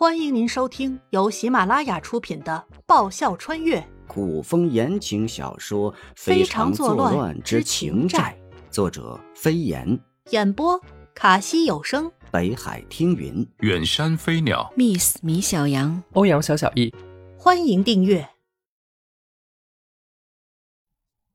[0.00, 3.86] 欢迎您收听由喜马拉雅出品的《爆笑穿越。
[4.08, 8.34] 古风言情小说《非常作乱之情债》，
[8.72, 10.00] 作者飞檐，
[10.30, 10.80] 演播
[11.14, 16.94] 卡西有声，北海听云，远山飞鸟，Miss 米小羊，欧阳小小易，
[17.36, 18.30] 欢迎订阅。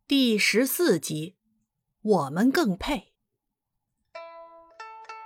[0.08, 1.36] 第十四集。
[2.02, 3.14] 我们更配，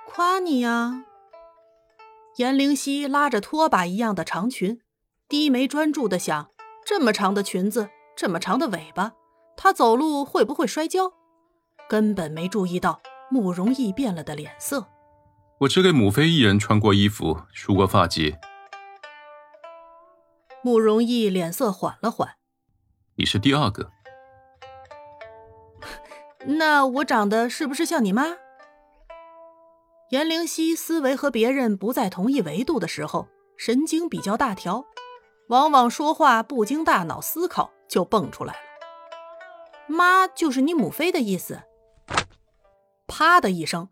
[0.05, 1.05] 夸你呀！
[2.39, 4.79] 颜灵溪拉着拖把一样的长裙，
[5.27, 6.49] 低眉专注的想：
[6.85, 9.11] 这么长的裙子，这么长的尾巴，
[9.57, 11.11] 她走路会不会摔跤？
[11.89, 14.88] 根本没注意到慕容易变了的脸色。
[15.57, 18.38] 我只给母妃一人穿过衣服，梳过发髻。
[20.63, 22.35] 慕容易脸色缓了缓
[23.19, 23.91] ：“你是第二个。
[26.47, 28.38] 那我长得是不是像你妈？”
[30.09, 33.27] 颜灵溪思维和别人不在同一维度的时候，
[33.58, 34.86] 神经比较大条，
[35.50, 38.59] 往往说话不经大脑思考就蹦出来了。
[39.88, 41.61] 妈就是你母妃的意思。
[43.06, 43.89] 啪的一声，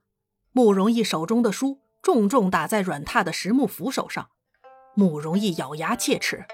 [0.52, 4.30] 慕容易手中的书重重打在软榻的实木扶手上，
[4.95, 6.45] 慕容易咬牙切齿：“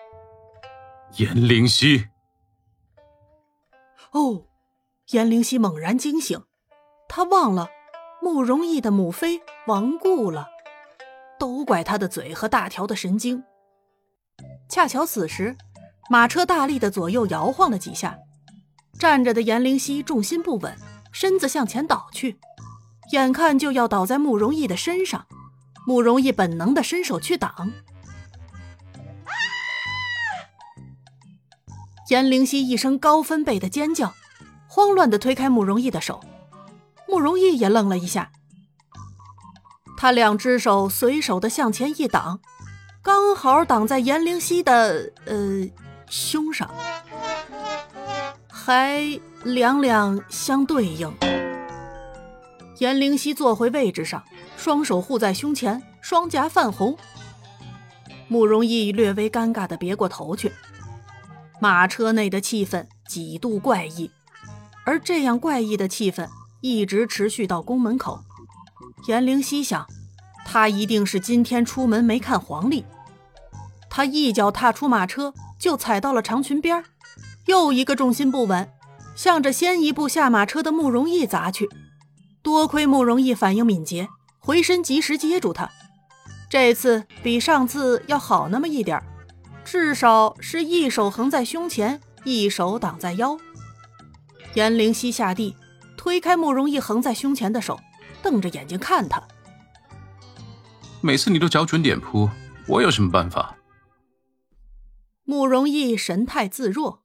[1.15, 2.09] 颜灵溪！”
[4.11, 4.43] 哦，
[5.11, 6.43] 颜灵溪猛然惊醒，
[7.07, 7.69] 他忘了。
[8.23, 10.47] 慕容易的母妃亡故了，
[11.37, 13.43] 都怪他的嘴和大条的神经。
[14.69, 15.57] 恰巧此时，
[16.09, 18.17] 马车大力的左右摇晃了几下，
[18.97, 20.73] 站着的颜灵溪重心不稳，
[21.11, 22.39] 身子向前倒去，
[23.11, 25.25] 眼看就要倒在慕容易的身上。
[25.85, 27.73] 慕容易本能的伸手去挡，
[32.09, 34.13] 颜灵溪一声高分贝的尖叫，
[34.69, 36.21] 慌乱的推开慕容易的手。
[37.13, 38.31] 慕容易也愣了一下，
[39.95, 42.39] 他两只手随手的向前一挡，
[43.03, 45.69] 刚好挡在颜灵溪的呃
[46.09, 46.67] 胸上，
[48.47, 51.13] 还两两相对应。
[52.79, 54.23] 颜灵溪坐回位置上，
[54.57, 56.97] 双手护在胸前，双颊泛红。
[58.27, 60.51] 慕容易略微尴尬的别过头去。
[61.61, 64.09] 马车内的气氛几度怪异，
[64.83, 66.27] 而这样怪异的气氛。
[66.63, 68.23] 一直持续到宫门口，
[69.07, 69.85] 颜灵溪想，
[70.45, 72.85] 他一定是今天出门没看黄历。
[73.89, 76.85] 他一脚踏出马车，就踩到了长裙边儿
[77.47, 78.71] 又一个重心不稳，
[79.13, 81.69] 向着先一步下马车的慕容易砸去。
[82.41, 84.07] 多亏慕容易反应敏捷，
[84.39, 85.69] 回身及时接住他。
[86.49, 89.03] 这次比上次要好那么一点
[89.65, 93.37] 至少是一手横在胸前，一手挡在腰。
[94.53, 95.57] 颜灵溪下地。
[95.97, 97.79] 推开慕容逸横在胸前的手，
[98.21, 99.21] 瞪着眼睛看他。
[101.01, 102.29] 每次你都找准点扑，
[102.67, 103.57] 我有什么办法？
[105.23, 107.03] 慕容逸神态自若。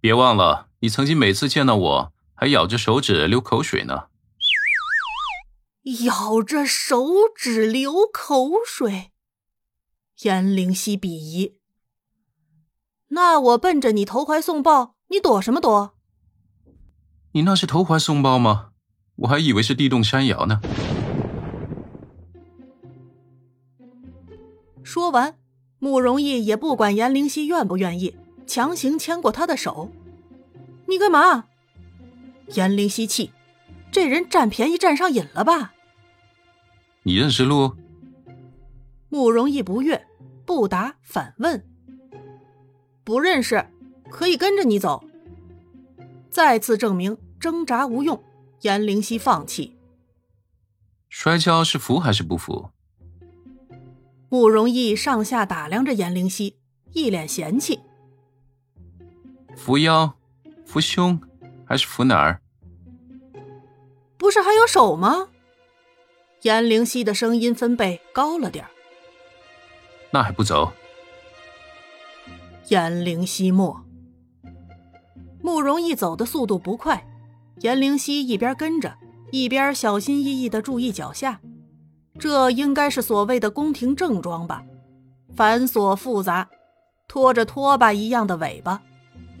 [0.00, 4.08] 别忘了，你曾经每次见到我还咬着手指流口水呢。
[6.06, 9.12] 咬着手指流口水，
[10.22, 11.58] 颜灵溪鄙夷。
[13.08, 15.97] 那我奔着你投怀送抱，你躲什么躲？
[17.38, 18.70] 你那是投怀送抱吗？
[19.14, 20.60] 我还以为是地动山摇呢。
[24.82, 25.36] 说完，
[25.78, 29.92] 慕容易也不管颜灵溪愿不愿意，强行牵过他的手。
[30.86, 31.44] 你干嘛？
[32.54, 33.30] 颜灵溪气，
[33.92, 35.74] 这人占便宜占上瘾了吧？
[37.04, 37.76] 你认识路？
[39.10, 40.04] 慕容易不悦，
[40.44, 41.64] 不答反问。
[43.04, 43.64] 不认识，
[44.10, 45.04] 可以跟着你走。
[46.30, 48.22] 再次证明挣扎无用，
[48.62, 49.76] 颜灵溪放弃。
[51.08, 52.70] 摔跤是服还是不服？
[54.28, 56.56] 慕容易上下打量着颜灵溪，
[56.92, 57.80] 一脸嫌弃。
[59.56, 60.14] 扶腰、
[60.66, 61.20] 扶胸，
[61.64, 62.42] 还是扶哪儿？
[64.16, 65.28] 不是还有手吗？
[66.42, 68.64] 颜灵溪的声音分贝高了点
[70.10, 70.72] 那还不走？
[72.68, 73.84] 颜灵溪默。
[75.42, 77.06] 慕容易走的速度不快，
[77.60, 78.94] 颜灵溪一边跟着，
[79.30, 81.40] 一边小心翼翼地注意脚下。
[82.18, 84.64] 这应该是所谓的宫廷正装吧？
[85.34, 86.48] 繁琐复杂，
[87.06, 88.82] 拖着拖把一样的尾巴，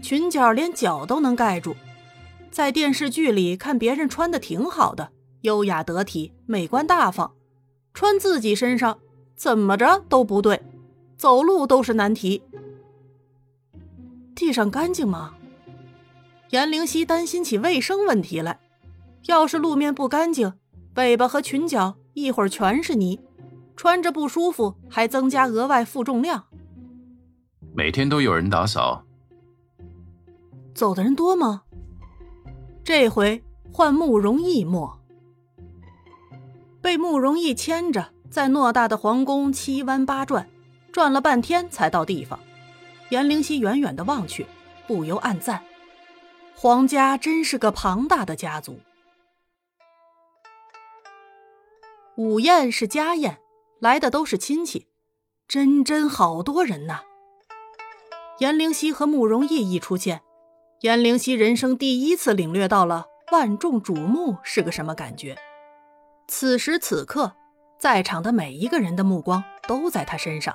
[0.00, 1.74] 裙角连脚都能盖住。
[2.50, 5.10] 在电视剧里看别人穿的挺好的，
[5.42, 7.32] 优雅得体，美观大方，
[7.92, 8.98] 穿自己身上
[9.36, 10.62] 怎么着都不对，
[11.16, 12.42] 走路都是难题。
[14.34, 15.34] 地上干净吗？
[16.50, 18.58] 颜灵溪担心起卫生问题来，
[19.26, 20.52] 要是路面不干净，
[20.94, 23.20] 尾巴和裙角一会儿全是泥，
[23.76, 26.44] 穿着不舒服，还增加额外负重量。
[27.74, 29.04] 每天都有人打扫，
[30.74, 31.62] 走的人多吗？
[32.82, 34.98] 这回换慕容易没，
[36.80, 40.48] 被慕容易牵着，在偌大的皇宫七弯八转，
[40.90, 42.40] 转了半天才到地方。
[43.10, 44.46] 颜灵犀远远的望去，
[44.86, 45.62] 不由暗赞：
[46.60, 48.80] 皇家真是个庞大的家族。
[52.16, 53.38] 午宴是家宴，
[53.78, 54.88] 来的都是亲戚，
[55.46, 57.02] 真真好多人呐。
[58.38, 60.22] 颜灵犀和慕容逸一出现，
[60.80, 65.38] 颜灵犀人生第一次领略到了万众瞩目是个什么感觉。
[66.26, 67.36] 此时此刻，
[67.78, 70.52] 在场的每一个人的目光都在他身上，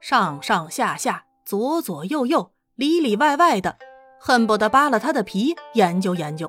[0.00, 1.24] 上上下下。
[1.44, 3.76] 左左右右，里里外外的，
[4.24, 6.48] 恨不得扒了他的皮研究研究。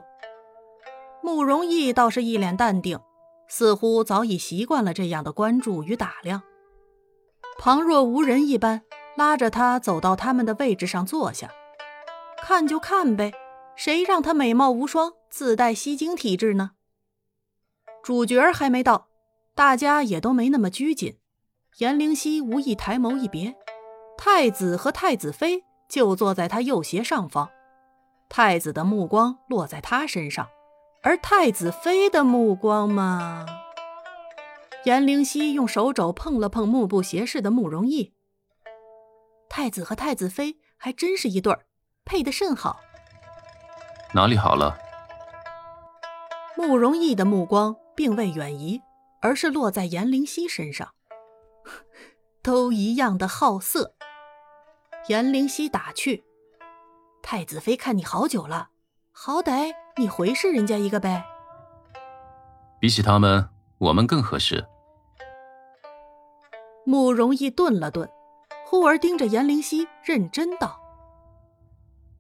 [1.24, 3.00] 慕容易倒是一脸淡定，
[3.48, 6.44] 似乎早已习惯了这样的关注与打量，
[7.58, 8.84] 旁若无人一般，
[9.18, 11.50] 拉着他走到他们的位置上坐下。
[12.44, 13.34] 看就看呗，
[13.76, 16.72] 谁让他美貌无双，自带吸睛体质呢？
[18.04, 19.08] 主角还没到，
[19.56, 21.18] 大家也都没那么拘谨。
[21.80, 23.56] 颜灵犀无意抬眸一别。
[24.16, 27.50] 太子和太子妃就坐在他右斜上方，
[28.36, 30.50] 太子的目光落在他身上，
[31.04, 33.46] 而太子妃的目光嘛……
[34.86, 38.12] 颜灵犀用手肘碰了碰目不斜视的慕容易，
[39.48, 41.68] 太子和太子妃还真是一对儿，
[42.06, 42.80] 配得甚好。
[44.16, 44.80] 哪里好了？
[46.58, 48.82] 慕容易的目光并未远移，
[49.22, 50.96] 而是落在颜灵犀身上，
[52.42, 53.94] 都一样的好色。
[55.08, 56.24] 颜灵犀打趣
[57.24, 58.70] ：“太子妃看你好久了，
[59.14, 61.24] 好歹你回视人家一个呗。”
[62.80, 64.68] 比起他们，我们更合适。
[66.86, 68.08] 慕容易顿了顿，
[68.66, 70.82] 忽而盯着颜灵犀，认真道：“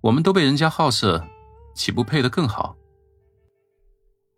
[0.01, 1.27] 我们都被人家好色，
[1.75, 2.77] 岂不配得更好？”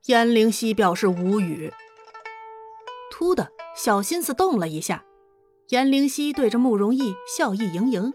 [0.08, 1.72] 颜灵犀表示无语。
[3.12, 5.06] 突的小心思动了一下，
[5.70, 8.14] 颜灵犀对着慕容易笑意盈盈。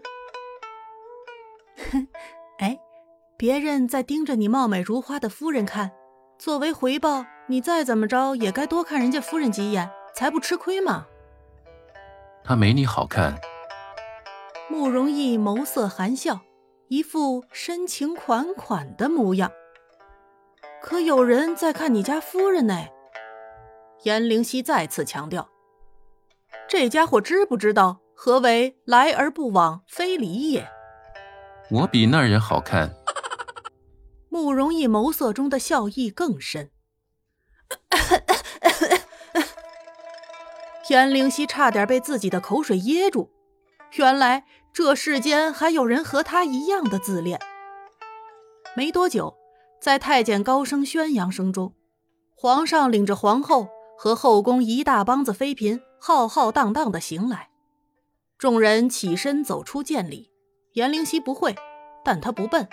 [3.41, 5.91] 别人在盯着你貌美如花的夫人看，
[6.37, 11.07] 作为回报，你再怎么着也该多看人家夫人几眼，才不吃亏嘛。
[12.43, 13.35] 她没你好看。
[14.69, 16.41] 慕容易眸色含笑，
[16.87, 19.51] 一副深情款款的模样。
[20.79, 22.77] 可有人在看你家夫人呢？
[24.03, 25.49] 颜灵犀再次强调，
[26.69, 30.69] 这家伙知不知道何为来而不往非礼也？
[31.71, 32.87] 我比那人好看。
[34.31, 36.71] 慕容易眸色中的笑意更深。
[40.87, 43.29] 颜灵犀差点被自己的口水噎住。
[43.97, 47.37] 原来这世间还有人和他一样的自恋。
[48.73, 49.35] 没多久，
[49.81, 51.75] 在太监高声宣扬声中，
[52.33, 53.67] 皇上领着皇后
[53.97, 57.49] 和后宫一大帮子妃嫔浩浩荡荡的行来。
[58.37, 60.31] 众人起身走出见礼。
[60.73, 61.53] 颜灵犀不会，
[62.01, 62.69] 但他不笨，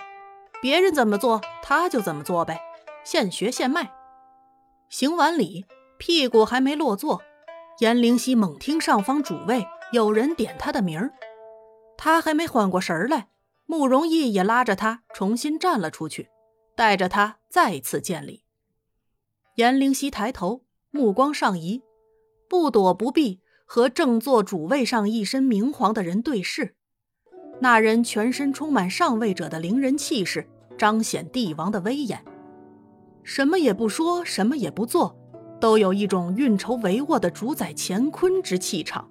[0.61, 2.59] 别人怎么做他就怎么做呗，
[3.03, 3.91] 现学现卖。
[4.89, 5.65] 行完礼，
[5.97, 7.21] 屁股还没落座，
[7.79, 11.13] 颜灵犀猛听上方主位有人点他的名儿，
[11.97, 13.29] 他还没缓过神来，
[13.65, 16.29] 慕容易也拉着他重新站了出去，
[16.75, 18.43] 带着他再次见礼。
[19.55, 21.83] 颜灵犀抬头，目光上移，
[22.49, 26.75] 不躲不避，和正坐主位上一身明黄的人对视。
[27.61, 30.47] 那人全身充满上位者的凌人气势，
[30.77, 32.23] 彰显帝王的威严。
[33.23, 35.15] 什么也不说，什么也不做，
[35.59, 39.07] 都有一种运筹帷幄的主宰乾坤之气场。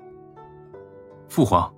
[1.29, 1.73] 父皇，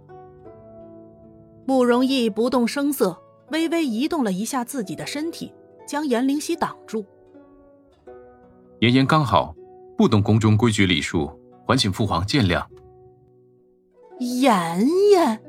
[1.67, 5.53] 慕容易不动声色，微微移动了一下自己的身体，
[5.87, 7.05] 将颜灵犀挡住。
[8.79, 9.55] 妍妍刚好
[9.99, 11.29] 不懂宫中规矩礼数，
[11.67, 12.65] 还请父皇见谅。
[14.21, 15.43] 妍妍。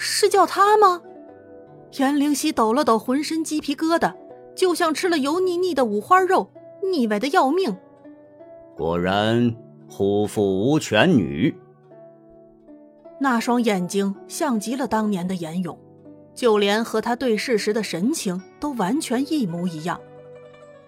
[0.00, 1.02] 是叫他吗？
[1.98, 4.14] 颜灵犀抖了抖浑身鸡皮疙瘩，
[4.54, 6.52] 就像吃了油腻腻的五花肉，
[6.88, 7.76] 腻歪的要命。
[8.76, 9.56] 果然，
[9.90, 11.52] 虎父无犬女。
[13.18, 15.76] 那双眼睛像极了当年的颜勇，
[16.32, 20.00] 就连和他对视时的神情都完全一模一样。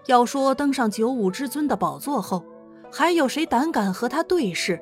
[0.07, 2.45] 要说登上九五之尊的宝座后，
[2.93, 4.81] 还有谁胆敢和他对视？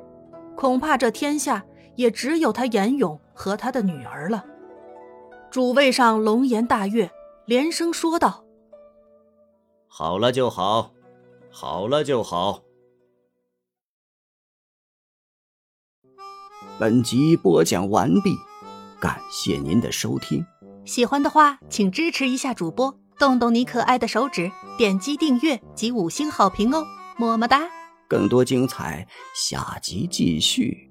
[0.54, 1.64] 恐怕这天下
[1.98, 3.20] 也只有他严勇。
[3.38, 4.44] 和他的女儿了。
[5.48, 7.08] 主位上龙颜大悦，
[7.46, 8.44] 连声说道
[9.86, 10.90] ：“好了就好，
[11.48, 12.64] 好了就好。”
[16.80, 18.34] 本集播讲完毕，
[19.00, 20.44] 感谢您的收听。
[20.84, 26.84] 喜欢的话，请支持一下主播，动动你可爱的手指，点击订阅及五星好评哦，
[27.18, 27.70] 么么哒！
[28.08, 30.87] 更多精彩，下集继续。